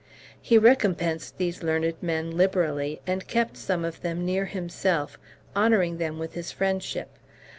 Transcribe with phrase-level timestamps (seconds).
[0.41, 5.19] He recompensed these learned men liberally, and kept some of them near himself,
[5.55, 7.19] honoring them with his friendship.